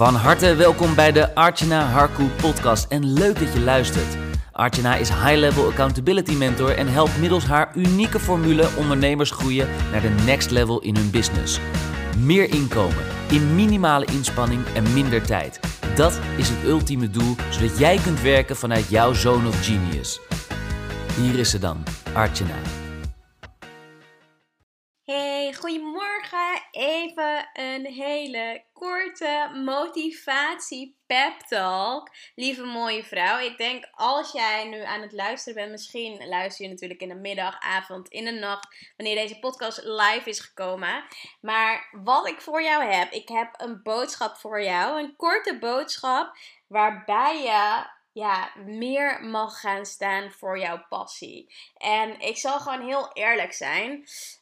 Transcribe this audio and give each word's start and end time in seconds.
Van 0.00 0.14
harte 0.14 0.54
welkom 0.54 0.94
bij 0.94 1.12
de 1.12 1.34
Archana 1.34 1.82
Harku 1.82 2.24
podcast 2.24 2.86
en 2.88 3.12
leuk 3.12 3.38
dat 3.38 3.52
je 3.52 3.60
luistert. 3.60 4.16
Archana 4.52 4.96
is 4.96 5.08
high-level 5.08 5.66
accountability 5.66 6.34
mentor 6.34 6.76
en 6.76 6.88
helpt 6.88 7.18
middels 7.18 7.44
haar 7.44 7.76
unieke 7.76 8.18
formule 8.18 8.68
ondernemers 8.76 9.30
groeien 9.30 9.68
naar 9.90 10.00
de 10.00 10.08
next 10.24 10.50
level 10.50 10.80
in 10.80 10.96
hun 10.96 11.10
business. 11.10 11.60
Meer 12.18 12.50
inkomen, 12.50 13.04
in 13.30 13.54
minimale 13.54 14.04
inspanning 14.04 14.66
en 14.74 14.92
minder 14.92 15.22
tijd. 15.22 15.60
Dat 15.94 16.20
is 16.36 16.48
het 16.48 16.64
ultieme 16.64 17.10
doel, 17.10 17.36
zodat 17.50 17.78
jij 17.78 17.96
kunt 17.96 18.22
werken 18.22 18.56
vanuit 18.56 18.88
jouw 18.88 19.12
zone 19.12 19.48
of 19.48 19.64
genius. 19.66 20.20
Hier 21.16 21.38
is 21.38 21.50
ze 21.50 21.58
dan, 21.58 21.82
Archana. 22.12 22.56
Hey, 25.10 25.54
goedemorgen. 25.54 26.62
Even 26.70 27.48
een 27.52 27.86
hele 27.86 28.64
korte 28.72 29.50
motivatie 29.64 30.96
pep 31.06 31.40
talk. 31.48 32.10
Lieve 32.34 32.62
mooie 32.64 33.04
vrouw, 33.04 33.38
ik 33.38 33.58
denk 33.58 33.88
als 33.90 34.32
jij 34.32 34.68
nu 34.68 34.82
aan 34.82 35.00
het 35.00 35.12
luisteren 35.12 35.54
bent, 35.54 35.70
misschien 35.70 36.28
luister 36.28 36.64
je 36.64 36.70
natuurlijk 36.70 37.00
in 37.00 37.08
de 37.08 37.14
middag, 37.14 37.60
avond, 37.60 38.08
in 38.08 38.24
de 38.24 38.30
nacht, 38.30 38.92
wanneer 38.96 39.16
deze 39.16 39.38
podcast 39.38 39.82
live 39.84 40.28
is 40.28 40.40
gekomen. 40.40 41.04
Maar 41.40 41.88
wat 42.02 42.28
ik 42.28 42.40
voor 42.40 42.62
jou 42.62 42.84
heb, 42.84 43.12
ik 43.12 43.28
heb 43.28 43.54
een 43.56 43.82
boodschap 43.82 44.36
voor 44.36 44.62
jou, 44.62 45.02
een 45.02 45.16
korte 45.16 45.58
boodschap 45.58 46.36
waarbij 46.66 47.42
je 47.42 47.86
ja, 48.12 48.52
meer 48.64 49.24
mag 49.24 49.60
gaan 49.60 49.86
staan 49.86 50.30
voor 50.30 50.58
jouw 50.58 50.84
passie. 50.88 51.54
En 51.76 52.20
ik 52.20 52.36
zal 52.36 52.60
gewoon 52.60 52.86
heel 52.86 53.12
eerlijk 53.12 53.52
zijn. 53.52 53.90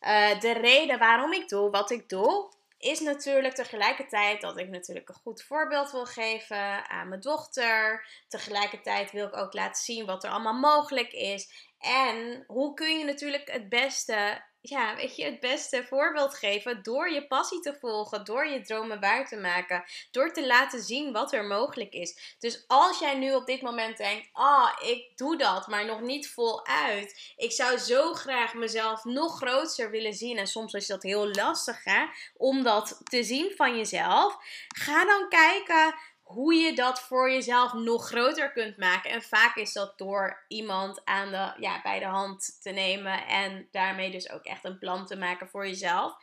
Uh, 0.00 0.40
de 0.40 0.52
reden 0.52 0.98
waarom 0.98 1.32
ik 1.32 1.48
doe 1.48 1.70
wat 1.70 1.90
ik 1.90 2.08
doe, 2.08 2.50
is 2.78 3.00
natuurlijk 3.00 3.54
tegelijkertijd 3.54 4.40
dat 4.40 4.58
ik 4.58 4.68
natuurlijk 4.68 5.08
een 5.08 5.14
goed 5.14 5.42
voorbeeld 5.42 5.90
wil 5.90 6.06
geven 6.06 6.88
aan 6.88 7.08
mijn 7.08 7.20
dochter. 7.20 8.06
Tegelijkertijd 8.28 9.10
wil 9.10 9.26
ik 9.26 9.36
ook 9.36 9.52
laten 9.52 9.82
zien 9.82 10.06
wat 10.06 10.24
er 10.24 10.30
allemaal 10.30 10.58
mogelijk 10.58 11.12
is. 11.12 11.67
En 11.78 12.44
hoe 12.46 12.74
kun 12.74 12.98
je 12.98 13.04
natuurlijk 13.04 13.50
het 13.50 13.68
beste 13.68 14.46
ja, 14.60 14.96
weet 14.96 15.16
je, 15.16 15.24
het 15.24 15.40
beste 15.40 15.84
voorbeeld 15.88 16.34
geven 16.34 16.82
door 16.82 17.10
je 17.10 17.26
passie 17.26 17.60
te 17.60 17.76
volgen, 17.80 18.24
door 18.24 18.46
je 18.46 18.60
dromen 18.60 19.00
waar 19.00 19.28
te 19.28 19.36
maken, 19.36 19.84
door 20.10 20.32
te 20.32 20.46
laten 20.46 20.82
zien 20.82 21.12
wat 21.12 21.32
er 21.32 21.44
mogelijk 21.44 21.92
is. 21.92 22.36
Dus 22.38 22.64
als 22.66 22.98
jij 22.98 23.14
nu 23.14 23.34
op 23.34 23.46
dit 23.46 23.62
moment 23.62 23.96
denkt, 23.96 24.28
ah, 24.32 24.72
ik 24.80 25.12
doe 25.16 25.36
dat, 25.36 25.66
maar 25.66 25.84
nog 25.84 26.00
niet 26.00 26.30
voluit. 26.30 27.32
Ik 27.36 27.52
zou 27.52 27.78
zo 27.78 28.14
graag 28.14 28.54
mezelf 28.54 29.04
nog 29.04 29.36
groter 29.36 29.90
willen 29.90 30.14
zien. 30.14 30.38
En 30.38 30.46
soms 30.46 30.72
is 30.72 30.86
dat 30.86 31.02
heel 31.02 31.28
lastig, 31.28 31.84
hè, 31.84 32.04
om 32.36 32.62
dat 32.62 33.00
te 33.04 33.22
zien 33.22 33.52
van 33.56 33.76
jezelf. 33.76 34.36
Ga 34.68 35.04
dan 35.04 35.28
kijken 35.28 35.94
hoe 36.28 36.54
je 36.54 36.74
dat 36.74 37.00
voor 37.00 37.30
jezelf 37.30 37.72
nog 37.72 38.06
groter 38.06 38.52
kunt 38.52 38.76
maken. 38.76 39.10
En 39.10 39.22
vaak 39.22 39.56
is 39.56 39.72
dat 39.72 39.98
door 39.98 40.44
iemand 40.48 41.04
aan 41.04 41.30
de, 41.30 41.52
ja, 41.60 41.80
bij 41.82 41.98
de 41.98 42.04
hand 42.04 42.62
te 42.62 42.70
nemen 42.70 43.26
en 43.26 43.68
daarmee 43.70 44.10
dus 44.10 44.30
ook 44.30 44.44
echt 44.44 44.64
een 44.64 44.78
plan 44.78 45.06
te 45.06 45.16
maken 45.16 45.48
voor 45.48 45.66
jezelf. 45.66 46.16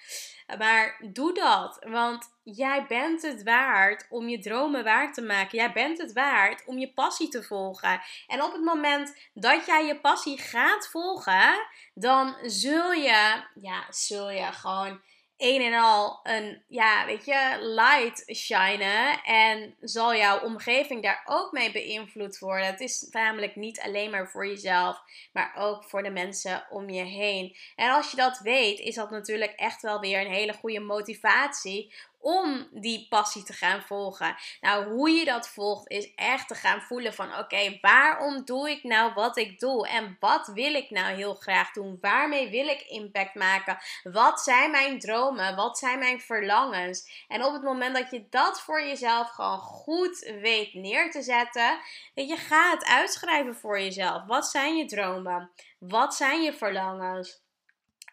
Maar 0.57 1.01
doe 1.13 1.33
dat, 1.33 1.85
want 1.89 2.33
jij 2.43 2.85
bent 2.87 3.21
het 3.21 3.43
waard 3.43 4.05
om 4.09 4.27
je 4.27 4.39
dromen 4.39 4.83
waar 4.83 5.13
te 5.13 5.21
maken. 5.21 5.57
Jij 5.57 5.71
bent 5.71 5.97
het 5.97 6.13
waard 6.13 6.65
om 6.65 6.77
je 6.77 6.93
passie 6.93 7.29
te 7.29 7.43
volgen. 7.43 8.01
En 8.27 8.43
op 8.43 8.51
het 8.51 8.63
moment 8.63 9.17
dat 9.33 9.65
jij 9.65 9.85
je 9.85 9.99
passie 9.99 10.37
gaat 10.37 10.87
volgen, 10.87 11.67
dan 11.93 12.35
zul 12.41 12.91
je, 12.91 13.43
ja, 13.61 13.85
zul 13.89 14.29
je 14.29 14.51
gewoon 14.51 15.01
een 15.37 15.61
en 15.61 15.73
al 15.73 16.19
een, 16.23 16.63
ja, 16.67 17.05
weet 17.05 17.25
je, 17.25 17.57
light 17.61 18.35
shinen. 18.35 19.23
En 19.23 19.75
zal 19.81 20.15
jouw 20.15 20.39
omgeving 20.39 21.03
daar 21.03 21.21
ook 21.25 21.51
mee 21.51 21.71
beïnvloed 21.71 22.39
worden. 22.39 22.65
Het 22.65 22.79
is 22.79 23.07
namelijk 23.11 23.55
niet 23.55 23.81
alleen 23.81 24.11
maar 24.11 24.29
voor 24.29 24.47
jezelf, 24.47 25.01
maar 25.33 25.53
ook 25.57 25.83
voor 25.83 26.03
de 26.03 26.09
mensen 26.09 26.65
om 26.69 26.89
je 26.89 27.03
heen. 27.03 27.55
En 27.75 27.91
als 27.91 28.11
je 28.11 28.17
dat 28.17 28.39
weet, 28.39 28.79
is 28.79 28.95
dat 28.95 29.11
natuurlijk 29.11 29.51
echt 29.51 29.81
wel 29.81 29.99
weer 29.99 30.19
een 30.19 30.33
hele 30.33 30.53
goede 30.53 30.79
motivatie 30.79 31.93
om 32.25 32.67
die 32.71 33.07
passie 33.09 33.43
te 33.43 33.53
gaan 33.53 33.81
volgen. 33.81 34.35
Nou, 34.61 34.85
hoe 34.85 35.09
je 35.09 35.25
dat 35.25 35.49
volgt 35.49 35.89
is 35.89 36.13
echt 36.15 36.47
te 36.47 36.55
gaan 36.55 36.81
voelen 36.81 37.13
van 37.13 37.37
oké, 37.37 37.77
waarom 37.81 38.45
doe 38.45 38.69
ik 38.69 38.83
nou 38.83 39.13
wat 39.13 39.37
ik 39.37 39.59
doe? 39.59 39.87
En 39.87 40.17
wat 40.19 40.47
wil 40.47 40.73
ik 40.73 40.89
nou 40.89 41.15
heel 41.15 41.33
graag 41.33 41.71
doen? 41.71 41.97
Waarmee 42.01 42.49
wil 42.49 42.67
ik 42.67 42.81
impact 42.81 43.35
maken? 43.35 43.77
Wat 44.03 44.41
zijn 44.41 44.71
mijn 44.71 44.99
dromen? 44.99 45.55
Wat 45.55 45.77
zijn 45.77 45.99
mijn 45.99 46.21
verlangens? 46.21 47.25
En 47.27 47.43
op 47.43 47.53
het 47.53 47.63
moment 47.63 47.95
dat 47.95 48.11
je 48.11 48.27
dat 48.29 48.61
voor 48.61 48.81
jezelf 48.81 49.29
gewoon 49.29 49.59
goed 49.59 50.19
weet 50.41 50.73
neer 50.73 51.11
te 51.11 51.21
zetten, 51.21 51.79
dat 52.13 52.29
je 52.29 52.37
gaat 52.37 52.85
uitschrijven 52.85 53.55
voor 53.55 53.79
jezelf. 53.79 54.25
Wat 54.25 54.47
zijn 54.47 54.75
je 54.75 54.85
dromen? 54.85 55.51
Wat 55.79 56.15
zijn 56.15 56.41
je 56.41 56.53
verlangens? 56.53 57.43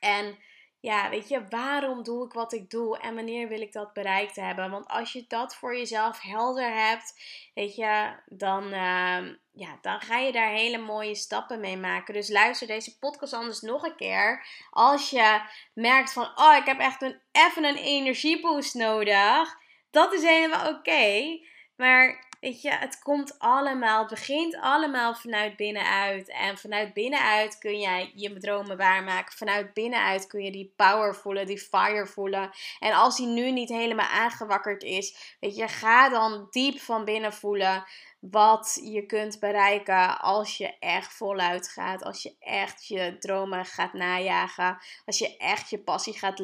En 0.00 0.38
ja, 0.82 1.10
weet 1.10 1.28
je, 1.28 1.48
waarom 1.48 2.02
doe 2.02 2.26
ik 2.26 2.32
wat 2.32 2.52
ik 2.52 2.70
doe 2.70 2.98
en 2.98 3.14
wanneer 3.14 3.48
wil 3.48 3.60
ik 3.60 3.72
dat 3.72 3.92
bereikt 3.92 4.36
hebben? 4.36 4.70
Want 4.70 4.88
als 4.88 5.12
je 5.12 5.24
dat 5.28 5.54
voor 5.54 5.76
jezelf 5.76 6.20
helder 6.20 6.74
hebt, 6.74 7.22
weet 7.54 7.74
je, 7.74 8.12
dan, 8.26 8.64
uh, 8.64 9.20
ja, 9.52 9.78
dan 9.80 10.00
ga 10.00 10.18
je 10.18 10.32
daar 10.32 10.50
hele 10.50 10.78
mooie 10.78 11.14
stappen 11.14 11.60
mee 11.60 11.76
maken. 11.76 12.14
Dus 12.14 12.28
luister 12.30 12.66
deze 12.66 12.98
podcast 12.98 13.32
anders 13.32 13.60
nog 13.60 13.82
een 13.82 13.96
keer. 13.96 14.46
Als 14.70 15.10
je 15.10 15.40
merkt 15.74 16.12
van, 16.12 16.30
oh, 16.34 16.56
ik 16.56 16.66
heb 16.66 16.78
echt 16.78 17.02
een, 17.02 17.20
even 17.32 17.64
een 17.64 17.76
energieboost 17.76 18.74
nodig. 18.74 19.56
Dat 19.90 20.12
is 20.12 20.22
helemaal 20.22 20.68
oké. 20.68 21.38
maar 21.76 22.30
Weet 22.42 22.62
je, 22.62 22.70
het 22.70 22.98
komt 22.98 23.38
allemaal, 23.38 23.98
het 23.98 24.08
begint 24.08 24.56
allemaal 24.56 25.14
vanuit 25.14 25.56
binnenuit. 25.56 26.28
En 26.28 26.58
vanuit 26.58 26.92
binnenuit 26.92 27.58
kun 27.58 27.80
jij 27.80 28.12
je 28.14 28.38
dromen 28.38 28.76
waarmaken. 28.76 29.36
Vanuit 29.36 29.74
binnenuit 29.74 30.26
kun 30.26 30.42
je 30.42 30.52
die 30.52 30.72
power 30.76 31.14
voelen, 31.14 31.46
die 31.46 31.58
fire 31.58 32.06
voelen. 32.06 32.50
En 32.78 32.92
als 32.92 33.16
die 33.16 33.26
nu 33.26 33.50
niet 33.50 33.68
helemaal 33.68 34.06
aangewakkerd 34.06 34.82
is, 34.82 35.36
weet 35.40 35.56
je, 35.56 35.68
ga 35.68 36.08
dan 36.08 36.46
diep 36.50 36.80
van 36.80 37.04
binnen 37.04 37.32
voelen 37.32 37.84
wat 38.30 38.80
je 38.82 39.06
kunt 39.06 39.40
bereiken 39.40 40.20
als 40.20 40.56
je 40.56 40.78
echt 40.78 41.12
voluit 41.12 41.68
gaat. 41.68 42.02
Als 42.04 42.22
je 42.22 42.34
echt 42.38 42.86
je 42.86 43.16
dromen 43.18 43.64
gaat 43.64 43.92
najagen. 43.92 44.78
Als 45.06 45.18
je 45.18 45.36
echt 45.36 45.70
je 45.70 45.78
passie 45.78 46.18
gaat 46.18 46.38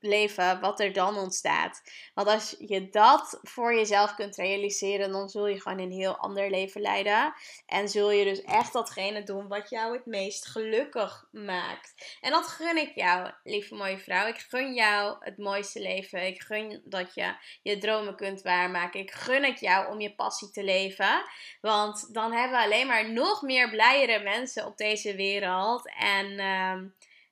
leven, 0.00 0.60
wat 0.60 0.80
er 0.80 0.92
dan 0.92 1.16
ontstaat. 1.16 1.82
Want 2.14 2.28
als 2.28 2.56
je 2.58 2.88
dat 2.88 3.38
voor 3.42 3.74
jezelf 3.74 4.14
kunt 4.14 4.36
realiseren, 4.36 5.12
dan 5.12 5.28
zul 5.28 5.46
je 5.46 5.60
gewoon 5.60 5.78
een 5.78 5.90
heel 5.90 6.16
ander 6.16 6.50
leven 6.50 6.80
leiden. 6.80 7.34
En 7.66 7.88
zul 7.88 8.10
je 8.10 8.24
dus 8.24 8.42
echt 8.42 8.72
datgene 8.72 9.22
doen 9.22 9.48
wat 9.48 9.70
jou 9.70 9.96
het 9.96 10.06
meest 10.06 10.46
gelukkig 10.46 11.28
maakt. 11.30 12.18
En 12.20 12.30
dat 12.30 12.46
gun 12.46 12.76
ik 12.76 12.94
jou, 12.94 13.30
lieve 13.44 13.74
mooie 13.74 13.98
vrouw. 13.98 14.26
Ik 14.26 14.38
gun 14.38 14.74
jou 14.74 15.16
het 15.20 15.38
mooiste 15.38 15.80
leven. 15.80 16.26
Ik 16.26 16.42
gun 16.42 16.82
dat 16.84 17.14
je 17.14 17.34
je 17.62 17.78
dromen 17.78 18.16
kunt 18.16 18.42
waarmaken. 18.42 19.00
Ik 19.00 19.10
gun 19.10 19.44
het 19.44 19.60
jou 19.60 19.92
om 19.92 20.00
je 20.00 20.14
passie 20.14 20.50
te 20.50 20.64
leven. 20.64 21.23
Want 21.60 22.14
dan 22.14 22.32
hebben 22.32 22.58
we 22.58 22.64
alleen 22.64 22.86
maar 22.86 23.12
nog 23.12 23.42
meer 23.42 23.70
blijere 23.70 24.22
mensen 24.22 24.66
op 24.66 24.76
deze 24.76 25.14
wereld. 25.14 25.92
En 25.98 26.38
ehm, 26.38 26.86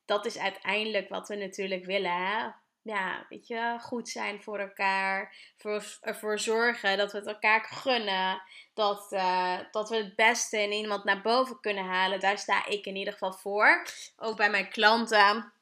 dat 0.05 0.27
is 0.27 0.39
uiteindelijk 0.39 1.09
wat 1.09 1.29
we 1.29 1.37
natuurlijk 1.37 1.85
willen. 1.85 2.55
Ja, 2.83 3.27
weet 3.29 3.47
je, 3.47 3.77
goed 3.81 4.09
zijn 4.09 4.43
voor 4.43 4.59
elkaar. 4.59 5.37
Voor, 5.57 5.85
ervoor 6.01 6.39
zorgen 6.39 6.97
dat 6.97 7.13
we 7.13 7.19
het 7.19 7.27
elkaar 7.27 7.65
gunnen. 7.65 8.43
Dat, 8.75 9.13
uh, 9.13 9.59
dat 9.71 9.89
we 9.89 9.97
het 9.97 10.17
beste 10.17 10.63
in 10.63 10.73
iemand 10.73 11.05
naar 11.05 11.23
boven 11.23 11.61
kunnen 11.61 11.85
halen. 11.85 12.21
Daar 12.21 12.39
sta 12.39 12.67
ik 12.67 12.87
in 12.87 12.97
ieder 12.97 13.13
geval 13.13 13.33
voor. 13.33 13.87
Ook 14.17 14.37
bij 14.37 14.51
mijn 14.51 14.69
klanten 14.69 15.53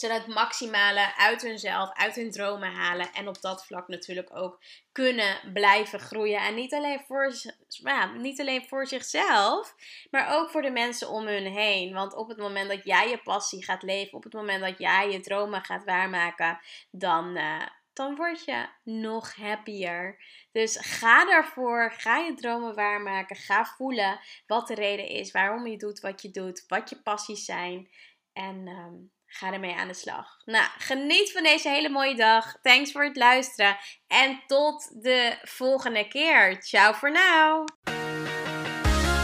het 0.00 0.26
maximale 0.26 1.16
uit 1.16 1.42
hunzelf, 1.42 1.92
uit 1.92 2.14
hun 2.14 2.30
dromen 2.30 2.72
halen. 2.72 3.12
En 3.12 3.28
op 3.28 3.40
dat 3.40 3.66
vlak 3.66 3.88
natuurlijk 3.88 4.36
ook 4.36 4.60
kunnen 4.92 5.52
blijven 5.52 6.00
groeien. 6.00 6.40
En 6.40 6.54
niet 6.54 6.74
alleen 6.74 7.00
voor, 7.06 7.32
ja, 7.68 8.12
niet 8.12 8.40
alleen 8.40 8.66
voor 8.68 8.86
zichzelf, 8.86 9.74
maar 10.10 10.38
ook 10.38 10.50
voor 10.50 10.62
de 10.62 10.70
mensen 10.70 11.08
om 11.08 11.26
hun 11.26 11.46
heen. 11.46 11.92
Want 11.92 12.14
op 12.14 12.28
het 12.28 12.38
moment 12.38 12.68
dat 12.68 12.84
jij 12.84 13.08
je 13.08 13.18
passie 13.18 13.64
gaat 13.64 13.82
leven, 13.82 14.16
op 14.16 14.24
het 14.24 14.32
moment 14.32 14.60
dat 14.60 14.78
jij 14.78 15.10
je 15.10 15.20
dromen 15.20 15.64
gaat 15.64 15.84
waarmaken, 15.84 16.60
dan. 16.90 17.36
Uh, 17.36 17.66
dan 17.92 18.16
word 18.16 18.44
je 18.44 18.66
nog 18.82 19.36
happier. 19.36 20.16
Dus 20.52 20.76
ga 20.80 21.24
daarvoor, 21.24 21.92
ga 21.92 22.16
je 22.18 22.34
dromen 22.34 22.74
waarmaken, 22.74 23.36
ga 23.36 23.64
voelen 23.64 24.20
wat 24.46 24.66
de 24.66 24.74
reden 24.74 25.08
is, 25.08 25.30
waarom 25.30 25.66
je 25.66 25.76
doet 25.76 26.00
wat 26.00 26.22
je 26.22 26.30
doet, 26.30 26.64
wat 26.68 26.90
je 26.90 26.96
passies 27.02 27.44
zijn. 27.44 27.88
En 28.32 28.68
um, 28.68 29.10
ga 29.32 29.52
ermee 29.52 29.74
aan 29.74 29.88
de 29.88 29.94
slag. 29.94 30.26
Nou, 30.44 30.64
geniet 30.78 31.32
van 31.32 31.42
deze 31.42 31.68
hele 31.68 31.88
mooie 31.88 32.16
dag. 32.16 32.54
Thanks 32.62 32.92
voor 32.92 33.04
het 33.04 33.16
luisteren. 33.16 33.76
En 34.06 34.42
tot 34.46 35.02
de 35.02 35.38
volgende 35.42 36.08
keer. 36.08 36.62
Ciao 36.62 36.92
voor 36.92 37.10
nu. 37.10 37.18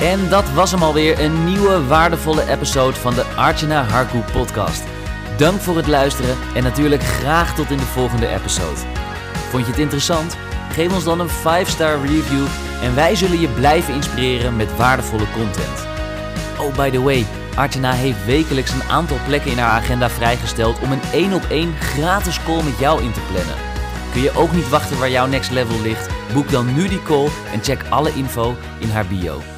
En 0.01 0.29
dat 0.29 0.51
was 0.51 0.71
hem 0.71 0.83
alweer, 0.83 1.21
een 1.21 1.45
nieuwe 1.45 1.87
waardevolle 1.87 2.51
episode 2.51 2.97
van 2.97 3.15
de 3.15 3.23
Archana 3.23 3.83
Harku 3.83 4.19
podcast. 4.33 4.85
Dank 5.37 5.61
voor 5.61 5.77
het 5.77 5.87
luisteren 5.87 6.37
en 6.55 6.63
natuurlijk 6.63 7.03
graag 7.03 7.55
tot 7.55 7.71
in 7.71 7.77
de 7.77 7.83
volgende 7.83 8.29
episode. 8.29 8.81
Vond 9.51 9.65
je 9.65 9.71
het 9.71 9.81
interessant? 9.81 10.37
Geef 10.73 10.95
ons 10.95 11.05
dan 11.05 11.21
een 11.21 11.29
5-star 11.29 12.01
review 12.01 12.47
en 12.83 12.95
wij 12.95 13.15
zullen 13.15 13.41
je 13.41 13.49
blijven 13.49 13.95
inspireren 13.95 14.57
met 14.57 14.77
waardevolle 14.77 15.31
content. 15.33 15.87
Oh, 16.61 16.77
by 16.77 16.91
the 16.91 17.03
way, 17.03 17.27
Artjana 17.59 17.93
heeft 17.93 18.25
wekelijks 18.25 18.73
een 18.73 18.83
aantal 18.83 19.17
plekken 19.27 19.51
in 19.51 19.59
haar 19.59 19.81
agenda 19.81 20.11
vrijgesteld 20.11 20.81
om 20.81 20.93
een 20.93 21.03
1 21.13 21.33
op 21.33 21.43
1 21.51 21.75
gratis 21.81 22.43
call 22.43 22.63
met 22.63 22.79
jou 22.79 23.03
in 23.03 23.13
te 23.13 23.21
plannen. 23.33 23.55
Kun 24.13 24.23
je 24.23 24.37
ook 24.37 24.53
niet 24.53 24.69
wachten 24.69 24.99
waar 24.99 25.11
jouw 25.11 25.27
next 25.27 25.51
level 25.51 25.81
ligt? 25.81 26.09
Boek 26.33 26.51
dan 26.51 26.75
nu 26.75 26.89
die 26.89 27.03
call 27.03 27.29
en 27.53 27.63
check 27.63 27.83
alle 27.89 28.15
info 28.15 28.57
in 28.79 28.91
haar 28.91 29.07
bio. 29.07 29.58